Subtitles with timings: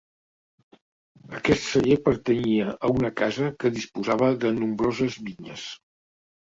[1.39, 5.73] Aquest celler pertanyia a una casa que disposava de nombroses vinyes.